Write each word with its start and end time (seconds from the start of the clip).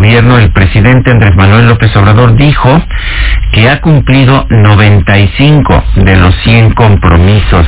gobierno, 0.00 0.38
el 0.38 0.50
presidente 0.50 1.10
Andrés 1.10 1.36
Manuel 1.36 1.68
López 1.68 1.94
Obrador 1.94 2.34
dijo 2.34 2.82
que 3.52 3.68
ha 3.68 3.82
cumplido 3.82 4.46
95 4.48 5.84
de 5.96 6.16
los 6.16 6.34
100 6.42 6.72
compromisos 6.72 7.66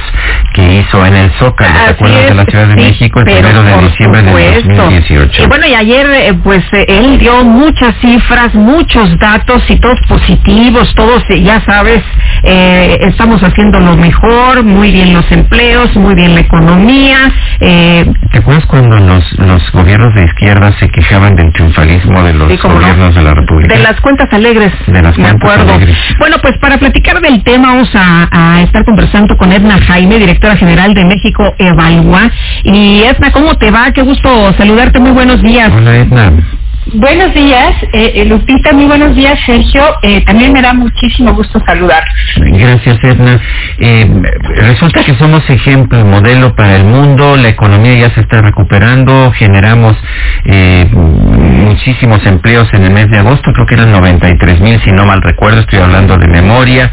que 0.54 0.78
hizo 0.78 1.04
en 1.04 1.14
el 1.14 1.30
Zócalo, 1.32 1.74
¿te 1.74 1.90
acuerdas 1.90 2.28
de 2.28 2.34
la 2.34 2.44
Ciudad 2.46 2.68
de 2.68 2.76
México 2.76 3.18
el 3.18 3.24
primero 3.26 3.62
de 3.62 3.78
diciembre 3.82 4.22
de 4.22 4.54
2018? 4.62 5.42
Y 5.42 5.46
bueno, 5.46 5.66
y 5.66 5.74
ayer 5.74 6.06
eh, 6.10 6.34
pues 6.42 6.64
eh, 6.72 6.86
él 6.88 7.18
dio 7.18 7.44
muchas 7.44 7.94
cifras, 8.00 8.54
muchos 8.54 9.18
datos 9.18 9.62
y 9.68 9.76
todos 9.76 10.00
positivos, 10.08 10.90
todos, 10.94 11.22
eh, 11.28 11.42
ya 11.42 11.62
sabes, 11.66 12.00
estamos 12.44 13.42
haciendo 13.42 13.78
lo 13.78 13.94
mejor, 13.96 14.62
muy 14.62 14.90
bien 14.90 15.12
los 15.12 15.30
empleos, 15.30 15.94
muy 15.96 16.14
bien 16.14 16.34
la 16.34 16.40
economía. 16.40 17.30
¿Te 17.62 18.38
acuerdas 18.38 18.66
cuando 18.66 18.98
los, 18.98 19.38
los 19.38 19.72
gobiernos 19.72 20.14
de 20.14 20.24
izquierda 20.24 20.72
se 20.80 20.88
quejaban 20.88 21.36
del 21.36 21.52
triunfalismo 21.52 22.22
de 22.22 22.34
los 22.34 22.62
gobiernos 22.62 23.14
de 23.14 23.22
la 23.22 23.34
República? 23.34 23.74
De 23.74 23.82
las 23.82 24.00
cuentas 24.00 24.32
alegres. 24.32 24.72
De 24.86 25.00
las 25.00 25.14
cuentas 25.14 25.34
acuerdo. 25.36 25.74
alegres. 25.74 25.96
Bueno, 26.18 26.36
pues 26.42 26.58
para 26.58 26.78
platicar 26.78 27.20
del 27.20 27.44
tema 27.44 27.68
vamos 27.68 27.90
a, 27.94 28.62
estar 28.62 28.84
conversando 28.84 29.36
con 29.36 29.52
Edna 29.52 29.78
Jaime, 29.80 30.18
directora 30.18 30.56
general 30.56 30.94
de 30.94 31.04
México 31.04 31.54
Evalua. 31.58 32.30
Y 32.64 33.02
Edna, 33.02 33.30
¿cómo 33.30 33.54
te 33.56 33.70
va? 33.70 33.92
Qué 33.92 34.02
gusto 34.02 34.52
saludarte. 34.54 34.98
Muy 34.98 35.12
buenos 35.12 35.40
días. 35.42 35.70
Hola, 35.72 35.96
Edna. 35.96 36.32
Buenos 36.94 37.32
días, 37.32 37.74
eh, 37.92 38.12
eh, 38.16 38.24
Lupita, 38.24 38.72
muy 38.72 38.86
buenos 38.86 39.14
días, 39.14 39.38
Sergio. 39.46 39.82
Eh, 40.02 40.20
también 40.24 40.52
me 40.52 40.60
da 40.60 40.74
muchísimo 40.74 41.32
gusto 41.32 41.60
saludar. 41.64 42.02
Gracias, 42.36 42.98
Edna. 43.04 43.40
Resulta 44.56 45.04
que 45.04 45.14
somos 45.14 45.48
ejemplo, 45.50 46.04
modelo 46.04 46.54
para 46.54 46.76
el 46.76 46.84
mundo, 46.84 47.36
la 47.36 47.48
economía 47.48 47.94
ya 47.94 48.14
se 48.14 48.20
está 48.20 48.40
recuperando, 48.40 49.32
generamos 49.32 49.96
muchísimos 51.42 52.24
empleos 52.26 52.68
en 52.72 52.84
el 52.84 52.90
mes 52.90 53.10
de 53.10 53.18
agosto, 53.18 53.52
creo 53.52 53.66
que 53.66 53.74
eran 53.74 53.92
93 53.92 54.60
mil, 54.60 54.80
si 54.82 54.90
no 54.90 55.04
mal 55.04 55.22
recuerdo, 55.22 55.60
estoy 55.60 55.80
hablando 55.80 56.16
de 56.16 56.28
memoria. 56.28 56.90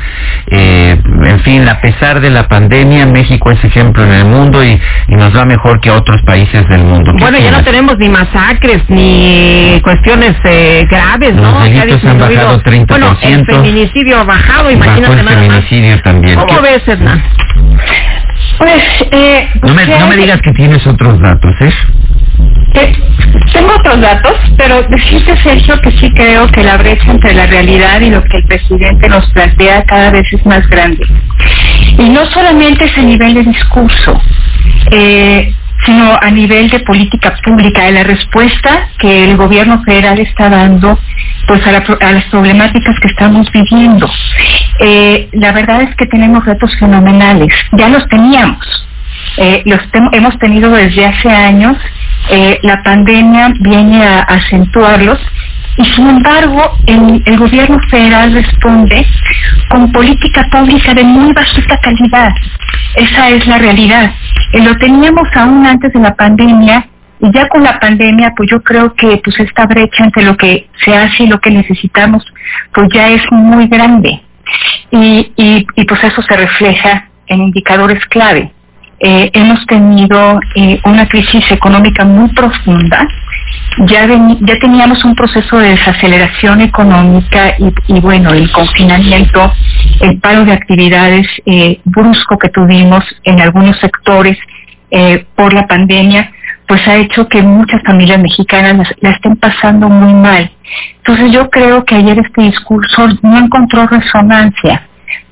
en 0.48 1.40
fin, 1.44 1.68
a 1.68 1.80
pesar 1.80 2.20
de 2.20 2.30
la 2.30 2.48
pandemia, 2.48 3.06
México 3.06 3.52
es 3.52 3.64
ejemplo 3.64 4.04
en 4.04 4.12
el 4.12 4.26
mundo 4.26 4.64
y, 4.64 4.80
nos 5.10 5.36
va 5.36 5.44
mejor 5.44 5.82
que 5.82 5.92
otros 5.92 6.22
países 6.22 6.66
del 6.70 6.84
mundo. 6.84 7.12
Bueno, 7.20 7.38
ya 7.38 7.52
no 7.52 7.62
tenemos 7.64 7.98
ni 7.98 8.08
masacres, 8.08 8.82
ni 8.88 9.80
cuestiones 9.84 10.36
eh, 10.46 10.88
graves, 10.90 11.36
¿no? 11.36 11.60
Los 11.60 11.70
delitos 11.70 12.06
han 12.06 12.20
bajado 12.20 12.62
30%. 12.64 12.88
Bueno, 12.88 13.18
el 13.22 13.46
feminicidio 13.46 14.20
ha 14.20 14.24
bajado, 14.24 14.72
imagínate 14.72 15.20
el 15.20 15.28
feminicidio 15.28 16.02
también. 16.02 16.40
¿Cómo 16.40 16.62
ves, 16.62 16.82
Edna? 16.88 17.22
Pues, 18.58 18.84
eh, 19.12 19.50
no, 19.62 19.74
me, 19.74 19.86
no 19.86 20.08
me 20.08 20.16
digas 20.16 20.42
que 20.42 20.52
tienes 20.52 20.86
otros 20.88 21.20
datos, 21.20 21.54
¿eh? 21.62 21.72
Tengo 23.54 23.74
otros 23.76 24.02
datos, 24.02 24.34
pero 24.58 24.82
decirte, 24.84 25.36
Sergio, 25.38 25.80
que 25.82 25.92
sí 25.92 26.12
creo 26.14 26.48
que 26.48 26.64
la 26.64 26.78
brecha 26.78 27.12
entre 27.12 27.34
la 27.34 27.48
realidad 27.48 28.02
y 28.02 28.10
lo 28.10 28.24
que 28.24 28.38
el 28.38 28.46
presidente 28.46 29.10
nos 29.10 29.26
plantea 29.32 29.84
cada 29.86 30.12
vez 30.12 30.26
es 30.32 30.46
más 30.46 30.68
grande. 30.68 31.06
Y 31.98 32.10
no 32.10 32.26
solamente 32.28 32.86
es 32.86 32.98
a 32.98 33.02
nivel 33.02 33.34
de 33.34 33.44
discurso. 33.44 34.22
Eh, 34.92 35.54
sino 35.86 36.18
a 36.22 36.30
nivel 36.30 36.70
de 36.70 36.80
política 36.82 37.36
pública, 37.44 37.86
de 37.86 37.92
la 37.94 38.04
respuesta 38.04 38.90
que 38.98 39.24
el 39.24 39.38
gobierno 39.38 39.82
federal 39.84 40.20
está 40.20 40.50
dando 40.50 41.00
pues 41.48 41.66
a, 41.66 41.72
las 41.72 42.26
problemáticas 42.26 43.00
que 43.00 43.08
estamos 43.08 43.50
viviendo. 43.52 44.10
Eh, 44.80 45.30
la 45.34 45.52
verdad 45.52 45.82
es 45.84 45.96
que 45.96 46.06
tenemos 46.06 46.46
retos 46.46 46.76
fenomenales, 46.80 47.54
ya 47.78 47.90
los 47.90 48.08
teníamos, 48.08 48.88
eh, 49.38 49.64
los 49.66 49.80
hemos 50.12 50.38
tenido 50.40 50.72
desde 50.72 51.06
hace 51.06 51.30
años, 51.30 51.78
eh, 52.30 52.60
la 52.64 52.82
pandemia 52.84 53.54
viene 53.60 54.04
a 54.04 54.22
acentuarlos 54.22 55.20
y 55.78 55.86
sin 55.86 56.08
embargo 56.10 56.78
el, 56.88 57.38
gobierno 57.38 57.80
federal 57.90 58.34
responde 58.34 59.06
con 59.70 59.92
política 59.92 60.46
pública 60.52 60.94
de 60.94 61.04
muy 61.04 61.32
bajita 61.34 61.78
calidad. 61.78 62.32
Esa 62.96 63.30
es 63.30 63.48
la 63.48 63.58
realidad. 63.60 64.12
Eh, 64.54 64.62
lo 64.62 64.76
teníamos 64.78 65.28
aún 65.36 65.66
antes 65.66 65.94
de 65.94 66.00
la 66.00 66.16
pandemia 66.16 66.88
y 67.22 67.32
ya 67.32 67.48
con 67.48 67.64
la 67.64 67.80
pandemia 67.80 68.34
pues 68.36 68.50
yo 68.52 68.62
creo 68.62 68.94
que 68.94 69.22
pues 69.24 69.40
esta 69.40 69.66
brecha 69.66 70.04
entre 70.04 70.24
lo 70.24 70.36
que 70.36 70.68
se 70.84 70.96
hace 70.96 71.24
y 71.24 71.28
lo 71.28 71.40
que 71.40 71.52
necesitamos 71.52 72.26
pues 72.74 72.88
ya 72.94 73.10
es 73.10 73.22
muy 73.32 73.68
grande 73.68 74.22
y, 74.92 75.32
y 75.36 75.86
pues 75.86 76.04
eso 76.04 76.22
se 76.22 76.36
refleja 76.36 77.10
en 77.28 77.42
indicadores 77.42 78.04
clave. 78.08 78.52
Eh, 79.02 79.32
hemos 79.34 79.66
tenido 79.66 80.42
eh, 80.56 80.78
una 80.84 81.08
crisis 81.08 81.50
económica 81.52 82.04
muy 82.04 82.28
profunda 82.34 83.08
ya, 83.88 84.06
teníamos 84.60 85.06
un 85.06 85.16
proceso 85.16 85.58
de 85.58 85.70
desaceleración 85.70 86.60
económica 86.60 87.56
y, 87.88 88.00
bueno, 88.02 88.34
el 88.34 88.52
confinamiento, 88.52 89.54
el 90.02 90.20
paro 90.20 90.44
de 90.44 90.52
actividades 90.52 91.28
eh, 91.46 91.80
brusco 91.86 92.38
que 92.38 92.50
tuvimos 92.50 93.06
en 93.24 93.40
algunos 93.40 93.80
sectores 93.80 94.38
por 95.36 95.54
la 95.54 95.68
pandemia, 95.68 96.32
pues 96.68 96.86
ha 96.88 96.96
hecho 96.96 97.28
que 97.28 97.44
muchas 97.44 97.82
familias 97.84 98.20
mexicanas 98.20 98.92
la 99.02 99.12
estén 99.12 99.36
pasando 99.38 99.88
muy 99.88 100.14
mal. 100.14 100.52
Entonces 100.98 101.32
yo 101.32 101.50
creo 101.50 101.86
que 101.86 101.96
ayer 101.96 102.20
este 102.20 102.42
discurso 102.42 103.08
no 103.22 103.38
encontró 103.38 103.86
resonancia 103.88 104.88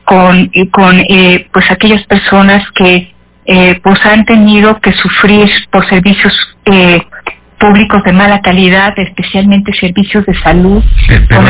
con, 0.05 0.51
con 0.72 1.03
pues 1.51 1.72
aquellas 1.72 2.05
personas 2.05 2.63
que 2.75 3.16
eh, 3.47 3.80
pues 3.81 4.00
han 4.06 4.25
tenido 4.25 4.80
que 4.80 4.91
sufrir 4.91 5.50
por 5.72 5.88
servicios 5.88 6.34
eh, 6.66 7.02
públicos 7.59 8.03
de 8.03 8.13
mala 8.13 8.41
calidad, 8.41 8.94
especialmente 8.97 9.74
servicios 9.74 10.25
de 10.25 10.34
salud. 10.41 10.84
Pero, 11.08 11.41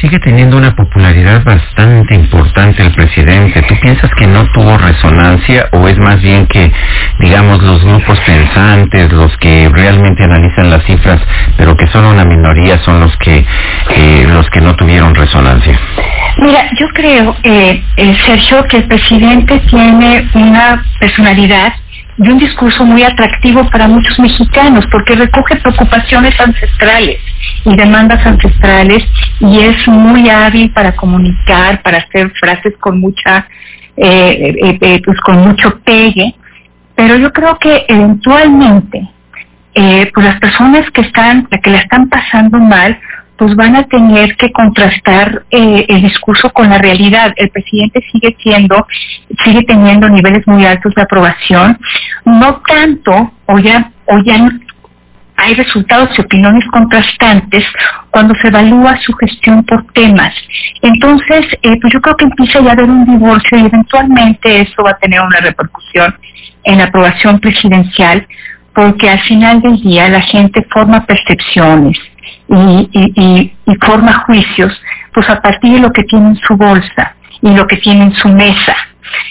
sigue 0.00 0.18
teniendo 0.20 0.56
una 0.56 0.74
popularidad 0.74 1.44
bastante 1.44 2.14
importante 2.14 2.82
el 2.82 2.92
presidente. 2.92 3.62
¿Tú 3.62 3.74
piensas 3.80 4.10
que 4.16 4.26
no 4.26 4.46
tuvo 4.52 4.78
resonancia 4.78 5.68
o 5.72 5.86
es 5.88 5.98
más 5.98 6.22
bien 6.22 6.46
que, 6.46 6.72
digamos, 7.20 7.62
los 7.62 7.84
grupos 7.84 8.18
pensantes, 8.20 9.12
los 9.12 9.36
que 9.38 9.68
realmente 9.72 10.24
analizan 10.24 10.70
las 10.70 10.84
cifras, 10.84 11.20
pero 11.58 11.76
que 11.76 11.86
son 11.88 12.06
una 12.06 12.24
minoría, 12.24 12.78
son 12.78 13.00
los 13.00 13.14
que 13.18 13.44
eh, 13.90 14.26
los 14.28 14.48
que 14.50 14.60
no 14.60 14.74
tuvieron 14.76 15.14
resonancia? 15.14 15.78
Mira, 16.38 16.68
yo 16.78 16.88
creo, 16.88 17.36
eh, 17.42 17.82
eh 17.96 18.16
Sergio, 18.26 18.64
que 18.64 18.78
el 18.78 18.84
presidente 18.84 19.60
tiene 19.70 20.28
una 20.34 20.84
personalidad 20.98 21.74
y 22.16 22.28
un 22.28 22.38
discurso 22.38 22.84
muy 22.84 23.02
atractivo 23.02 23.68
para 23.70 23.88
muchos 23.88 24.18
mexicanos 24.18 24.86
porque 24.90 25.16
recoge 25.16 25.56
preocupaciones 25.56 26.38
ancestrales 26.38 27.18
y 27.64 27.76
demandas 27.76 28.24
ancestrales 28.24 29.04
y 29.40 29.60
es 29.60 29.88
muy 29.88 30.28
hábil 30.30 30.70
para 30.72 30.94
comunicar, 30.94 31.82
para 31.82 31.98
hacer 31.98 32.30
frases 32.38 32.74
con 32.78 33.00
mucha, 33.00 33.48
eh, 33.96 34.54
eh, 34.62 34.78
eh, 34.80 35.02
pues 35.04 35.20
con 35.20 35.38
mucho 35.38 35.80
pegue, 35.80 36.34
pero 36.94 37.16
yo 37.16 37.32
creo 37.32 37.58
que 37.58 37.84
eventualmente, 37.88 39.08
pues 39.72 40.24
las 40.24 40.38
personas 40.38 40.88
que 40.92 41.00
están, 41.00 41.46
que 41.46 41.70
la 41.70 41.78
están 41.78 42.08
pasando 42.08 42.58
mal, 42.60 42.96
pues 43.36 43.54
van 43.56 43.76
a 43.76 43.84
tener 43.84 44.36
que 44.36 44.52
contrastar 44.52 45.44
eh, 45.50 45.86
el 45.88 46.02
discurso 46.02 46.50
con 46.50 46.70
la 46.70 46.78
realidad. 46.78 47.32
El 47.36 47.50
presidente 47.50 48.00
sigue 48.12 48.36
siendo, 48.40 48.86
sigue 49.44 49.62
teniendo 49.64 50.08
niveles 50.08 50.46
muy 50.46 50.64
altos 50.64 50.94
de 50.94 51.02
aprobación, 51.02 51.78
no 52.24 52.62
tanto, 52.66 53.32
o 53.46 53.58
ya, 53.58 53.90
o 54.06 54.18
ya 54.18 54.48
hay 55.36 55.54
resultados 55.54 56.10
y 56.16 56.20
opiniones 56.20 56.64
contrastantes 56.70 57.64
cuando 58.10 58.34
se 58.36 58.48
evalúa 58.48 58.96
su 59.00 59.12
gestión 59.14 59.64
por 59.64 59.84
temas. 59.92 60.32
Entonces, 60.80 61.46
eh, 61.62 61.76
pues 61.80 61.92
yo 61.92 62.00
creo 62.00 62.16
que 62.16 62.24
empieza 62.24 62.60
ya 62.60 62.70
a 62.70 62.72
haber 62.72 62.88
un 62.88 63.04
divorcio 63.04 63.58
y 63.58 63.66
eventualmente 63.66 64.60
eso 64.60 64.82
va 64.84 64.90
a 64.90 64.98
tener 64.98 65.20
una 65.20 65.40
repercusión 65.40 66.14
en 66.62 66.78
la 66.78 66.84
aprobación 66.84 67.40
presidencial, 67.40 68.26
porque 68.74 69.10
al 69.10 69.20
final 69.20 69.60
del 69.60 69.80
día 69.80 70.08
la 70.08 70.20
gente 70.20 70.64
forma 70.70 71.04
percepciones 71.04 71.98
y, 72.48 73.52
forma 73.80 74.24
juicios, 74.26 74.72
pues 75.12 75.28
a 75.28 75.40
partir 75.40 75.74
de 75.74 75.80
lo 75.80 75.92
que 75.92 76.04
tiene 76.04 76.28
en 76.28 76.36
su 76.36 76.56
bolsa 76.56 77.14
y 77.42 77.50
lo 77.54 77.66
que 77.66 77.76
tiene 77.76 78.04
en 78.04 78.14
su 78.14 78.28
mesa. 78.28 78.76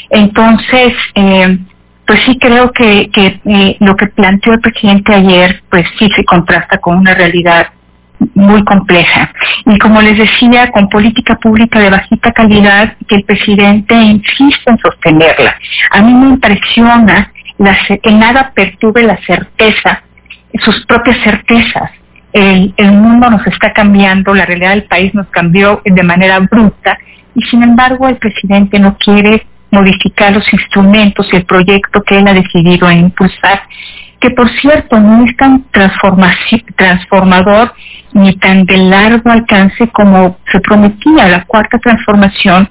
Entonces, 0.10 0.94
eh, 1.16 1.58
pues 2.06 2.20
sí 2.26 2.38
creo 2.40 2.72
que, 2.72 3.10
que 3.12 3.40
eh, 3.46 3.78
lo 3.80 3.96
que 3.96 4.08
planteó 4.08 4.54
el 4.54 4.60
presidente 4.60 5.14
ayer, 5.14 5.64
pues 5.70 5.86
sí 5.98 6.10
se 6.16 6.24
contrasta 6.26 6.78
con 6.78 6.98
una 6.98 7.14
realidad 7.14 7.68
muy 8.36 8.64
compleja. 8.64 9.32
Y 9.66 9.78
como 9.80 10.02
les 10.02 10.18
decía, 10.18 10.72
con 10.72 10.90
política 10.90 11.36
pública 11.36 11.80
de 11.80 11.90
bajita 11.90 12.32
calidad, 12.32 12.96
que 13.08 13.16
el 13.16 13.24
presidente 13.24 13.96
insiste 13.96 14.64
en 14.70 14.78
sostenerla. 14.80 15.56
A 15.92 16.02
mí 16.02 16.14
me 16.14 16.30
impresiona 16.30 17.32
la, 17.58 17.78
que 17.86 18.12
nada 18.12 18.52
perturbe 18.54 19.04
la 19.04 19.18
certeza, 19.26 20.04
sus 20.60 20.86
propias 20.86 21.18
certezas 21.24 21.92
el, 22.34 22.92
mundo 22.92 23.30
nos 23.30 23.46
está 23.48 23.74
cambiando, 23.74 24.34
la 24.34 24.46
realidad 24.46 24.72
del 24.72 24.84
país 24.84 25.14
nos 25.14 25.28
cambió 25.28 25.82
de 25.86 26.04
manera 26.04 26.40
bruta 26.40 26.98
y 27.36 27.42
sin 27.44 27.64
embargo 27.64 28.08
el 28.08 28.18
presidente 28.18 28.80
no 28.80 28.98
quiere 28.98 29.46
modificar 29.72 30.34
los 30.34 30.52
instrumentos 30.54 31.28
y 31.32 31.36
el 31.36 31.46
proyecto 31.46 32.02
que 32.04 32.20
él 32.20 32.28
ha 32.28 32.34
decidido 32.34 32.92
impulsar, 32.92 33.64
que 34.20 34.30
por 34.32 34.50
cierto 34.60 35.00
no 35.00 35.26
es 35.26 35.36
tan 35.38 35.66
transformador 35.72 37.74
ni 38.14 38.36
tan 38.38 38.66
de 38.66 38.78
largo 38.78 39.32
alcance 39.32 39.88
como 39.90 40.38
se 40.52 40.60
prometía. 40.60 41.28
La 41.28 41.46
cuarta 41.46 41.80
transformación 41.80 42.70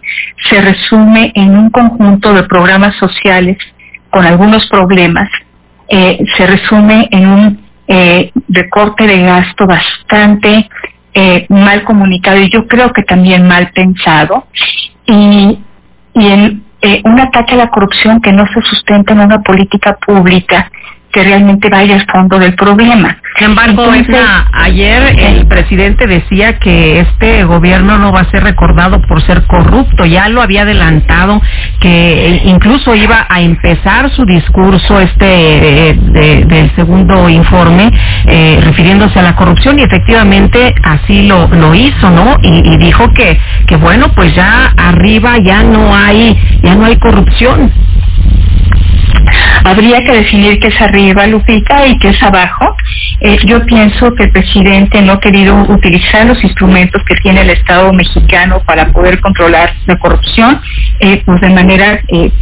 se 0.48 0.60
resume 0.60 1.32
en 1.34 1.58
un 1.58 1.70
conjunto 1.70 2.32
de 2.32 2.44
programas 2.44 2.94
sociales 2.96 3.58
con 4.10 4.24
algunos 4.24 4.66
problemas, 4.68 5.28
eh, 5.88 6.18
se 6.36 6.46
resume 6.46 7.08
en 7.10 7.28
un 7.28 7.61
eh, 7.86 8.30
recorte 8.48 9.06
de 9.06 9.22
gasto 9.22 9.66
bastante 9.66 10.68
eh, 11.14 11.46
mal 11.48 11.84
comunicado 11.84 12.38
y 12.38 12.50
yo 12.50 12.66
creo 12.66 12.92
que 12.92 13.02
también 13.02 13.46
mal 13.46 13.70
pensado. 13.72 14.46
Y, 15.06 15.58
y 16.14 16.26
en 16.26 16.62
un 17.04 17.20
ataque 17.20 17.54
a 17.54 17.58
la 17.58 17.70
corrupción 17.70 18.20
que 18.20 18.32
no 18.32 18.44
se 18.46 18.60
sustenta 18.62 19.12
en 19.12 19.20
una 19.20 19.40
política 19.42 19.96
pública 20.04 20.70
que 21.12 21.22
realmente 21.22 21.68
vaya 21.68 21.94
al 21.94 22.06
fondo 22.10 22.38
del 22.38 22.54
problema. 22.54 23.18
Sin 23.36 23.50
embargo, 23.50 23.84
ayer 24.52 25.18
el 25.18 25.46
presidente 25.46 26.06
decía 26.06 26.58
que 26.58 27.00
este 27.00 27.44
gobierno 27.44 27.98
no 27.98 28.12
va 28.12 28.20
a 28.20 28.30
ser 28.30 28.42
recordado 28.44 29.00
por 29.02 29.22
ser 29.22 29.46
corrupto. 29.46 30.04
Ya 30.04 30.28
lo 30.28 30.42
había 30.42 30.62
adelantado 30.62 31.40
que 31.80 32.42
incluso 32.44 32.94
iba 32.94 33.26
a 33.28 33.40
empezar 33.40 34.10
su 34.10 34.24
discurso 34.24 35.00
este 35.00 35.90
eh, 35.90 36.44
del 36.46 36.74
segundo 36.76 37.28
informe 37.28 37.90
eh, 38.26 38.60
refiriéndose 38.62 39.18
a 39.18 39.22
la 39.22 39.36
corrupción 39.36 39.78
y 39.78 39.82
efectivamente 39.82 40.74
así 40.82 41.26
lo, 41.26 41.48
lo 41.48 41.74
hizo, 41.74 42.10
¿no? 42.10 42.36
Y, 42.42 42.74
y 42.74 42.76
dijo 42.78 43.12
que 43.12 43.38
que 43.66 43.76
bueno, 43.76 44.12
pues 44.14 44.34
ya 44.34 44.72
arriba 44.76 45.38
ya 45.38 45.62
no 45.62 45.94
hay 45.94 46.38
ya 46.62 46.74
no 46.74 46.84
hay 46.84 46.96
corrupción. 46.96 47.72
Habría 49.64 50.02
que 50.04 50.12
definir 50.12 50.58
qué 50.58 50.68
es 50.68 50.80
arriba, 50.80 51.26
Lupita, 51.26 51.86
y 51.86 51.98
qué 51.98 52.08
es 52.08 52.22
abajo. 52.22 52.76
Eh, 53.20 53.38
yo 53.46 53.64
pienso 53.64 54.12
que 54.14 54.24
el 54.24 54.32
presidente 54.32 55.00
no 55.02 55.14
ha 55.14 55.20
querido 55.20 55.54
utilizar 55.68 56.26
los 56.26 56.42
instrumentos 56.42 57.02
que 57.04 57.14
tiene 57.16 57.42
el 57.42 57.50
Estado 57.50 57.92
mexicano 57.92 58.60
para 58.66 58.92
poder 58.92 59.20
controlar 59.20 59.72
la 59.86 59.96
corrupción, 59.98 60.60
eh, 61.00 61.22
pues 61.24 61.40
de 61.40 61.50
manera 61.50 62.00
eh, 62.08 62.32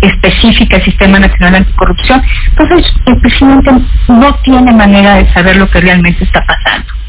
específica 0.00 0.76
el 0.76 0.84
Sistema 0.84 1.18
Nacional 1.18 1.56
Anticorrupción. 1.56 2.22
Entonces, 2.50 2.92
el 3.06 3.20
presidente 3.20 3.70
no 4.08 4.34
tiene 4.36 4.72
manera 4.72 5.16
de 5.16 5.32
saber 5.32 5.56
lo 5.56 5.68
que 5.70 5.80
realmente 5.80 6.24
está 6.24 6.42
pasando. 6.46 7.03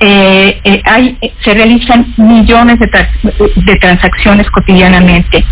Eh, 0.00 0.60
eh, 0.64 0.82
hay, 0.84 1.16
se 1.44 1.54
realizan 1.54 2.12
millones 2.16 2.78
de, 2.80 3.76
transacciones 3.76 4.50
cotidianamente 4.50 5.44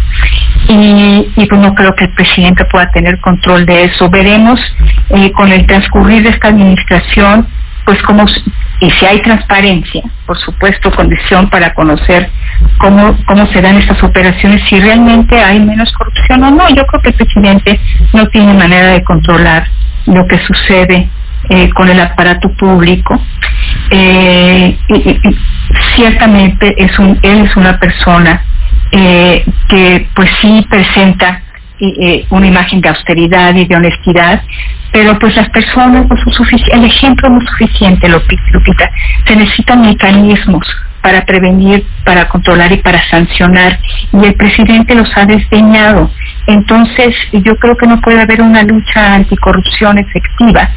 y, 0.69 1.47
pues 1.49 1.61
no 1.61 1.73
creo 1.75 1.94
que 1.94 2.06
el 2.06 2.14
presidente 2.14 2.64
pueda 2.64 2.91
tener 2.91 3.20
control 3.20 3.64
de 3.64 3.85
eso. 3.85 4.11
Veremos 4.11 4.61
eh, 5.11 5.31
con 5.32 5.52
el 5.52 5.67
transcurrir 5.67 6.25
de 6.25 6.31
esta 6.31 6.49
administración, 6.49 7.47
pues 7.85 8.02
cómo 8.02 8.26
y 8.81 8.91
si 8.93 9.05
hay 9.05 9.20
transparencia, 9.20 10.02
por 10.26 10.38
supuesto, 10.38 10.91
condición 10.91 11.50
para 11.50 11.75
conocer 11.75 12.31
cómo, 12.79 13.17
cómo 13.26 13.47
se 13.49 13.61
dan 13.61 13.76
estas 13.76 14.02
operaciones, 14.02 14.62
si 14.69 14.81
realmente 14.81 15.38
hay 15.38 15.61
menos 15.61 15.93
corrupción 15.93 16.43
o 16.44 16.50
no. 16.50 16.69
Yo 16.70 16.87
creo 16.87 17.02
que 17.02 17.11
el 17.11 17.14
presidente 17.14 17.81
no 18.14 18.26
tiene 18.29 18.55
manera 18.55 18.88
de 18.88 19.05
controlar 19.05 19.69
lo 20.06 20.26
que 20.26 20.38
sucede 20.38 21.11
eh, 21.50 21.69
con 21.70 21.91
el 21.91 22.00
aparato 22.00 22.50
público. 22.52 23.20
Eh, 23.91 24.79
ciertamente 25.97 26.75
es 26.77 26.97
un, 26.99 27.19
él 27.23 27.45
es 27.45 27.57
una 27.57 27.79
persona 27.79 28.45
eh, 28.93 29.45
que 29.69 30.09
pues 30.15 30.31
sí 30.41 30.65
presenta 30.69 31.43
una 32.29 32.47
imagen 32.47 32.83
de 32.83 32.91
austeridad 32.91 33.55
y 33.55 33.65
de 33.65 33.75
honestidad, 33.75 34.43
pero 34.93 35.19
pues 35.19 35.35
las 35.35 35.49
personas 35.49 36.07
no 36.09 36.17
son 36.33 36.47
el 36.73 36.85
ejemplo 36.85 37.31
no 37.31 37.39
es 37.39 37.49
suficiente, 37.49 38.07
Lupita, 38.07 38.91
se 39.27 39.35
necesitan 39.35 39.81
mecanismos 39.81 40.67
para 41.01 41.25
prevenir, 41.25 41.87
para 42.05 42.29
controlar 42.29 42.73
y 42.73 42.79
para 42.79 43.03
sancionar, 43.09 43.79
y 44.13 44.25
el 44.25 44.35
presidente 44.35 44.95
los 44.95 45.11
ha 45.17 45.25
desdeñado. 45.25 46.11
Entonces, 46.47 47.15
yo 47.33 47.57
creo 47.57 47.77
que 47.77 47.87
no 47.87 48.01
puede 48.01 48.21
haber 48.21 48.43
una 48.43 48.63
lucha 48.63 49.15
anticorrupción 49.15 49.99
efectiva 49.99 50.71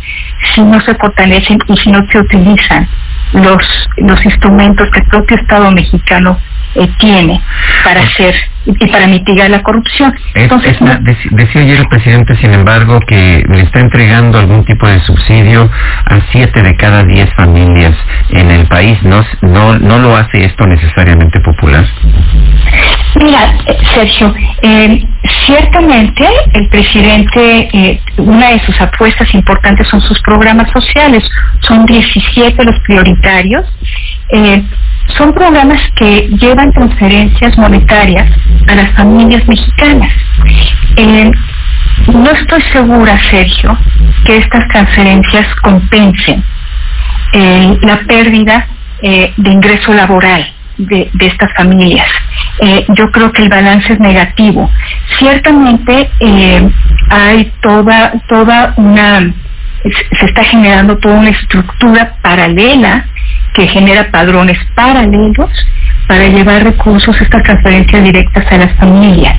si 0.54 0.62
no 0.62 0.80
se 0.81 0.95
fortalecen 0.95 1.59
y 1.68 1.77
si 1.77 1.92
no 1.92 2.06
se 2.09 2.19
utilizan 2.19 2.88
los, 3.33 3.89
los 3.97 4.25
instrumentos 4.25 4.89
que 4.91 5.00
el 5.00 5.06
propio 5.07 5.38
Estado 5.38 5.71
mexicano 5.71 6.38
eh, 6.75 6.89
tiene 6.97 7.39
para 7.83 8.01
hacer 8.01 8.33
y 8.65 8.88
para 8.88 9.07
mitigar 9.07 9.50
la 9.50 9.62
corrupción. 9.62 10.15
Entonces, 10.33 10.77
decía 11.31 11.62
ayer 11.62 11.80
el 11.80 11.88
presidente, 11.88 12.35
sin 12.38 12.53
embargo, 12.53 13.00
que 13.01 13.44
le 13.47 13.62
está 13.62 13.80
entregando 13.80 14.39
algún 14.39 14.63
tipo 14.65 14.88
de 14.88 15.00
subsidio 15.01 15.69
a 16.06 16.19
siete 16.31 16.63
de 16.63 16.75
cada 16.75 17.03
diez 17.03 17.30
familias 17.35 17.95
en 18.30 18.50
el 18.50 18.65
país. 18.68 18.97
¿No, 19.03 19.24
no, 19.41 19.77
no 19.77 20.00
lo 20.00 20.15
hace 20.15 20.45
esto 20.45 20.65
necesariamente 20.65 21.39
popular? 21.41 21.85
Mira, 23.21 23.53
Sergio, 23.94 24.33
eh, 24.63 25.06
ciertamente 25.45 26.28
el 26.54 26.68
presidente, 26.69 27.69
eh, 27.74 28.01
una 28.18 28.50
de 28.50 28.60
sus 28.66 28.80
apuestas 28.80 29.34
importantes 29.34 29.88
son 29.88 30.01
sus 30.01 30.19
programas 30.22 30.69
sociales. 30.72 31.24
Son 31.62 31.86
17 31.86 32.63
los 32.63 32.80
prioritarios. 32.81 33.66
Eh, 34.30 34.63
son 35.18 35.34
programas 35.34 35.80
que 35.95 36.30
llevan 36.40 36.72
transferencias 36.72 37.57
monetarias 37.57 38.30
a 38.68 38.75
las 38.75 38.95
familias 38.95 39.48
mexicanas. 39.48 40.12
Eh, 40.95 41.31
no 42.07 42.31
estoy 42.31 42.62
segura, 42.72 43.19
Sergio, 43.30 43.78
que 44.25 44.38
estas 44.38 44.68
transferencias 44.69 45.48
compensen 45.56 46.44
la 47.81 47.98
pérdida 48.07 48.68
de 49.01 49.51
ingreso 49.51 49.92
laboral 49.92 50.52
de, 50.77 51.09
estas 51.19 51.51
familias. 51.55 52.07
yo 52.95 53.11
creo 53.11 53.31
que 53.31 53.43
el 53.43 53.49
balance 53.49 53.93
es 53.93 53.99
negativo. 53.99 54.69
Ciertamente 55.19 56.09
hay 57.09 57.51
toda, 57.61 58.13
toda 58.27 58.73
una, 58.77 59.33
se 60.19 60.25
está 60.25 60.43
generando 60.43 60.97
toda 60.97 61.19
una 61.19 61.29
estructura 61.29 62.15
paralela 62.21 63.05
que 63.53 63.67
genera 63.67 64.09
padrones 64.09 64.57
paralelos 64.75 65.51
para 66.07 66.27
llevar 66.27 66.63
recursos, 66.63 67.19
estas 67.21 67.43
transferencias 67.43 68.03
directas 68.03 68.51
a 68.51 68.57
las 68.57 68.75
familias. 68.77 69.37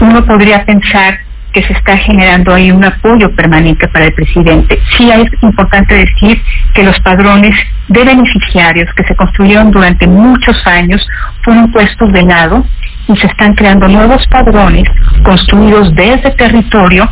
Uno 0.00 0.24
podría 0.24 0.64
pensar 0.64 1.18
que 1.52 1.62
se 1.62 1.72
está 1.72 1.96
generando 1.98 2.54
ahí 2.54 2.70
un 2.70 2.84
apoyo 2.84 3.34
permanente 3.34 3.88
para 3.88 4.06
el 4.06 4.14
presidente. 4.14 4.78
Sí 4.96 5.10
es 5.10 5.30
importante 5.42 5.94
decir 5.94 6.40
que 6.74 6.82
los 6.82 6.98
padrones 7.00 7.54
de 7.88 8.04
beneficiarios 8.04 8.88
que 8.94 9.04
se 9.04 9.16
construyeron 9.16 9.70
durante 9.70 10.06
muchos 10.06 10.56
años 10.66 11.06
fueron 11.42 11.70
puestos 11.72 12.12
de 12.12 12.22
lado 12.22 12.64
y 13.08 13.16
se 13.16 13.26
están 13.26 13.54
creando 13.54 13.88
nuevos 13.88 14.26
padrones 14.28 14.84
construidos 15.24 15.94
desde 15.94 16.30
territorio 16.32 17.08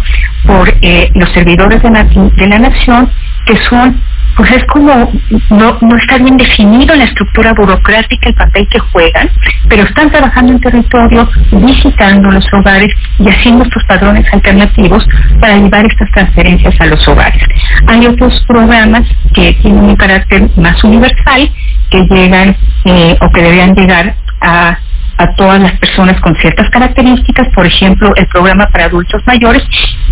por 0.47 0.69
eh, 0.83 1.11
los 1.15 1.31
servidores 1.31 1.83
de 1.83 2.47
la 2.47 2.59
nación 2.59 3.11
que 3.47 3.57
son 3.69 4.01
pues 4.39 4.53
es 4.53 4.65
como 4.67 5.11
no, 5.51 5.79
no 5.81 5.97
está 5.97 6.17
bien 6.19 6.37
definido 6.37 6.95
la 6.95 7.05
estructura 7.05 7.53
burocrática 7.55 8.29
el 8.29 8.35
papel 8.37 8.69
que 8.69 8.79
juegan, 8.79 9.29
pero 9.69 9.83
están 9.83 10.11
trabajando 10.11 10.53
en 10.53 10.61
territorio, 10.61 11.29
visitando 11.51 12.31
los 12.31 12.47
hogares 12.53 12.89
y 13.19 13.29
haciendo 13.29 13.65
estos 13.65 13.83
padrones 13.85 14.33
alternativos 14.33 15.05
para 15.41 15.57
llevar 15.57 15.85
estas 15.87 16.09
transferencias 16.13 16.75
a 16.81 16.87
los 16.87 17.09
hogares. 17.09 17.43
Hay 17.89 18.07
otros 18.07 18.45
programas 18.47 19.09
que 19.35 19.55
tienen 19.55 19.85
un 19.85 19.97
carácter 19.97 20.49
más 20.57 20.83
universal, 20.85 21.51
que 21.91 22.07
llegan 22.09 22.57
eh, 22.85 23.17
o 23.21 23.31
que 23.31 23.43
deberían 23.43 23.75
llegar 23.75 24.15
a 24.41 24.79
a 25.19 25.35
todas 25.35 25.61
las 25.61 25.77
personas 25.79 26.21
con 26.21 26.35
ciertas 26.37 26.71
características, 26.71 27.49
por 27.55 27.67
ejemplo, 27.67 28.13
el 28.15 28.27
programa 28.29 28.69
para 28.69 28.85
adultos 28.85 29.21
mayores, 29.27 29.63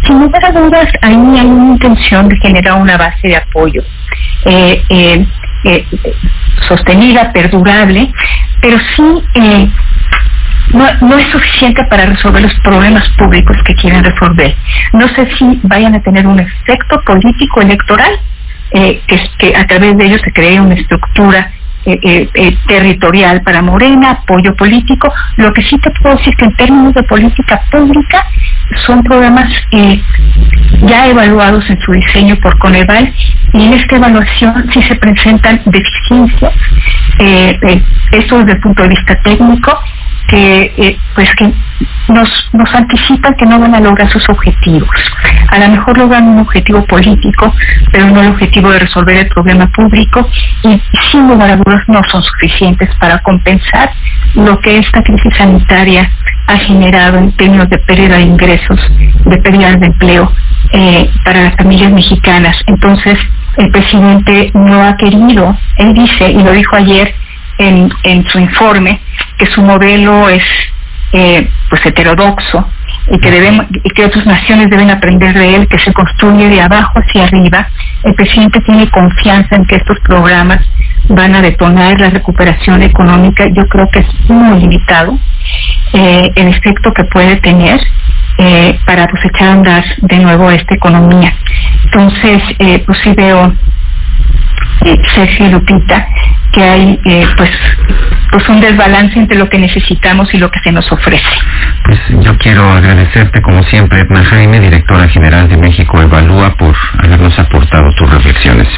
sin 0.05 0.21
lugar 0.21 0.45
a 0.45 0.53
dudas, 0.53 0.89
ahí 1.01 1.15
hay 1.15 1.47
una 1.47 1.73
intención 1.73 2.29
de 2.29 2.37
generar 2.39 2.75
una 2.75 2.97
base 2.97 3.29
de 3.29 3.37
apoyo 3.37 3.83
eh, 4.45 4.83
eh, 4.89 5.27
eh, 5.65 5.87
sostenida, 6.69 7.33
perdurable, 7.33 8.13
pero 8.61 8.79
sí 8.97 9.73
no, 10.73 11.17
es 11.17 11.27
suficiente 11.31 11.85
para 11.85 12.07
resolver 12.07 12.43
los 12.43 12.55
problemas 12.61 13.09
públicos 13.11 13.57
que 13.65 13.75
quieren 13.75 14.03
resolver. 14.03 14.57
No 14.93 15.07
sé 15.09 15.29
si 15.39 15.61
vayan 15.63 15.95
a 15.95 16.01
tener 16.01 16.27
un 16.27 16.41
efecto 16.41 17.01
político 17.03 17.61
electoral, 17.61 18.19
que, 18.73 19.31
que 19.39 19.57
a 19.57 19.65
través 19.67 19.97
de 19.97 20.07
ellos 20.07 20.21
se 20.25 20.33
cree 20.33 20.61
una 20.61 20.75
estructura 20.75 21.51
eh, 21.87 22.01
eh, 22.03 22.29
eh, 22.35 22.57
territorial 22.67 23.43
para 23.43 23.63
Morena, 23.63 24.11
apoyo 24.11 24.57
político. 24.57 25.13
Lo 25.37 25.53
que 25.53 25.63
sí 25.63 25.79
te 25.79 25.91
puedo 25.93 26.17
decir 26.17 26.35
que 26.37 26.47
en 26.47 26.57
términos 26.57 26.95
de 26.95 27.03
política 27.05 27.63
pública 27.71 28.27
son 28.87 29.05
programas 29.05 29.53
ya 30.83 31.07
evaluados 31.07 31.69
en 31.71 31.81
su 31.81 31.93
diseño 31.93 32.37
por 32.43 32.59
Coneval 32.59 33.15
y 33.53 33.67
en 33.67 33.75
esta 33.75 33.97
evaluación 33.97 34.69
sí 34.73 34.83
se 34.83 34.97
presentan 34.97 35.63
deficiencias 35.67 36.55
esto 38.11 38.39
desde 38.39 38.53
el 38.53 38.61
punto 38.61 38.83
de 38.83 38.89
vista 38.89 39.15
técnico, 39.23 39.79
que 40.29 40.75
eh, 40.77 40.99
pues 41.15 41.29
que 41.37 41.53
nos, 42.09 42.29
nos 42.53 42.75
anticipan 42.75 43.35
que 43.35 43.47
no 43.47 43.59
van 43.59 43.75
a 43.75 43.81
lograr 43.81 44.11
sus 44.11 44.29
objetivos. 44.29 44.89
A 45.49 45.59
lo 45.59 45.69
mejor 45.69 45.99
logran 45.99 46.29
un 46.29 46.39
objetivo 46.41 46.85
político, 46.87 47.53
pero 47.93 48.07
no 48.11 48.23
el 48.23 48.29
objetivo 48.29 48.71
de 48.71 48.81
resolver 48.81 49.17
el 49.17 49.29
problema 49.29 49.67
público 49.69 50.29
y 50.63 50.81
sin 51.11 51.29
lugar 51.29 51.51
a 51.51 51.57
dudas 51.57 51.83
no 51.89 52.01
son 52.11 52.23
suficientes 52.23 52.89
para 53.01 53.19
compensar 53.21 53.91
lo 54.35 54.59
que 54.61 54.79
esta 54.79 55.03
crisis 55.03 55.33
sanitaria 55.37 56.11
ha 56.47 56.59
generado 56.59 57.19
en 57.19 57.33
términos 57.33 57.69
de 57.69 57.79
pérdida 57.79 58.17
de 58.17 58.23
ingresos, 58.23 58.79
de 59.25 59.37
pérdida 59.39 59.75
de 59.77 59.87
empleo 59.87 60.33
eh, 60.73 61.11
para 61.25 61.45
las 61.45 61.57
familias 61.57 61.93
mexicanas. 61.93 62.57
Entonces, 62.67 63.19
el 63.57 63.71
presidente 63.71 64.51
no 64.55 64.83
ha 64.83 64.97
querido, 64.97 65.57
él 65.79 65.95
dice, 65.95 66.31
y 66.31 66.43
lo 66.43 66.53
dijo 66.53 66.77
ayer 66.77 67.15
en, 67.59 67.91
en 68.05 68.25
su 68.29 68.39
informe, 68.39 69.01
que 69.39 69.47
su 69.47 69.63
modelo 69.63 70.29
es 70.29 70.45
eh, 71.13 71.49
pues 71.71 71.85
heterodoxo 71.87 72.69
y 73.11 73.19
que 73.19 73.31
debemos 73.31 73.67
y 73.71 73.91
que 73.91 74.05
otras 74.05 74.27
naciones 74.27 74.69
deben 74.69 74.91
aprender 74.91 75.35
de 75.35 75.55
él 75.55 75.69
que 75.69 75.79
se 75.79 75.93
construye 75.93 76.49
de 76.49 76.61
abajo 76.61 76.99
hacia 76.99 77.25
arriba. 77.25 77.69
El 78.03 78.15
presidente 78.15 78.61
tiene 78.61 78.91
confianza 78.91 79.57
en 79.57 79.65
que 79.67 79.77
estos 79.77 79.99
programas 80.01 80.61
van 81.09 81.35
a 81.35 81.43
detonar 81.43 82.01
la 82.01 82.11
recuperación 82.11 82.83
económica 82.83 83.47
yo 83.47 83.67
creo 83.69 83.89
que 83.91 84.01
es 84.01 84.31
muy 84.31 84.61
limitado 84.61 85.19
eh, 85.93 86.33
el 86.35 86.49
efecto 86.49 86.93
que 86.93 87.05
puede 87.05 87.37
tener 87.37 87.81
eh, 88.39 88.79
para 88.85 89.07
pues 89.07 89.25
echar 89.25 89.49
a 89.49 89.53
andar 89.53 89.85
de 89.99 90.19
nuevo 90.19 90.51
esta 90.51 90.75
economía. 90.75 91.33
Entonces 91.85 92.43
eh, 92.59 92.83
pues 92.85 92.99
sí 93.05 93.13
veo 93.17 93.55
Sergio 95.15 95.47
y 95.47 95.51
Lupita 95.51 96.07
que 96.57 96.65
hay 96.65 96.99
eh, 97.05 97.27
pues 97.37 97.51
pues 98.31 98.49
un 98.49 98.61
desbalance 98.61 99.19
entre 99.19 99.37
lo 99.37 99.49
que 99.49 99.59
necesitamos 99.59 100.33
y 100.35 100.39
lo 100.39 100.51
que 100.51 100.59
se 100.61 100.73
nos 100.73 100.91
ofrece. 100.91 101.25
Pues 101.85 102.01
yo 102.21 102.37
quiero 102.39 102.69
agradecerte 102.71 103.41
como 103.43 103.63
siempre, 103.65 104.01
Edna 104.01 104.25
Jaime, 104.25 104.59
directora 104.61 105.07
general 105.09 105.49
de 105.49 105.57
México 105.59 106.01
Evalúa, 106.01 106.57
por 106.57 106.75
habernos 106.99 107.39
aportado 107.39 107.93
tus 107.95 108.11
reflexiones. 108.11 108.69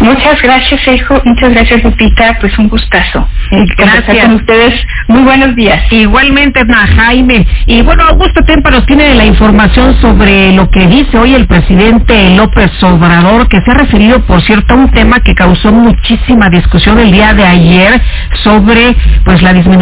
Muchas 0.00 0.40
gracias, 0.42 0.80
Sergio. 0.82 1.20
Muchas 1.24 1.50
gracias, 1.50 1.84
Lupita. 1.84 2.38
Pues 2.40 2.58
un 2.58 2.68
gustazo. 2.68 3.28
Gracias. 3.76 4.26
con 4.26 4.34
ustedes. 4.36 4.74
Muy 5.08 5.22
buenos 5.22 5.54
días. 5.54 5.80
Igualmente, 5.92 6.60
Edna 6.60 6.86
Jaime. 6.86 7.46
Y 7.66 7.82
bueno, 7.82 8.04
Augusto 8.04 8.42
Tempa 8.44 8.70
nos 8.70 8.86
tiene 8.86 9.14
la 9.14 9.24
información 9.24 10.00
sobre 10.00 10.52
lo 10.52 10.70
que 10.70 10.86
dice 10.86 11.18
hoy 11.18 11.34
el 11.34 11.46
presidente 11.46 12.34
López 12.34 12.70
Obrador, 12.82 13.48
que 13.48 13.60
se 13.60 13.70
ha 13.70 13.74
referido, 13.74 14.24
por 14.26 14.40
cierto, 14.42 14.74
a 14.74 14.76
un 14.76 14.90
tema 14.90 15.20
que 15.20 15.34
causó 15.34 15.72
muchísima 15.72 16.48
discusión 16.48 16.98
el 16.98 17.12
día 17.12 17.34
de 17.34 17.44
ayer 17.44 18.00
sobre 18.42 18.96
pues 19.24 19.42
la 19.42 19.52
disminución 19.52 19.80